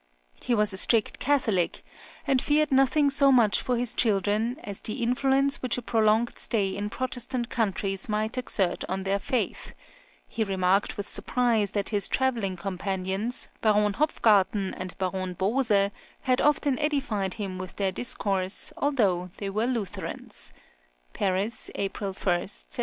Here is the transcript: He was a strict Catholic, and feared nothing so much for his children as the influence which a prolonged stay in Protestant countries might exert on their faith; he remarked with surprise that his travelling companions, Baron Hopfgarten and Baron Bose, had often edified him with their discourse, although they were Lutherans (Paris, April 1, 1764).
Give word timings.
He 0.41 0.55
was 0.55 0.73
a 0.73 0.77
strict 0.77 1.19
Catholic, 1.19 1.85
and 2.25 2.41
feared 2.41 2.71
nothing 2.71 3.11
so 3.11 3.31
much 3.31 3.61
for 3.61 3.77
his 3.77 3.93
children 3.93 4.57
as 4.63 4.81
the 4.81 5.03
influence 5.03 5.57
which 5.61 5.77
a 5.77 5.83
prolonged 5.83 6.39
stay 6.39 6.69
in 6.75 6.89
Protestant 6.89 7.49
countries 7.51 8.09
might 8.09 8.35
exert 8.35 8.83
on 8.89 9.03
their 9.03 9.19
faith; 9.19 9.75
he 10.27 10.43
remarked 10.43 10.97
with 10.97 11.07
surprise 11.07 11.73
that 11.73 11.89
his 11.89 12.07
travelling 12.07 12.57
companions, 12.57 13.47
Baron 13.61 13.93
Hopfgarten 13.93 14.73
and 14.75 14.97
Baron 14.97 15.35
Bose, 15.35 15.91
had 16.21 16.41
often 16.41 16.79
edified 16.79 17.35
him 17.35 17.59
with 17.59 17.75
their 17.75 17.91
discourse, 17.91 18.73
although 18.77 19.29
they 19.37 19.51
were 19.51 19.67
Lutherans 19.67 20.51
(Paris, 21.13 21.69
April 21.75 22.07
1, 22.07 22.13
1764). 22.15 22.79